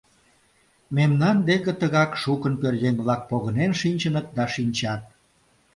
—Мемнан 0.95 1.37
деке 1.49 1.71
тыгак 1.79 2.11
шукын 2.21 2.53
пӧръеҥ-влак 2.61 3.21
погынен 3.29 3.71
шинчыныт 3.81 4.27
да 4.37 4.45
шинчат. 4.53 5.01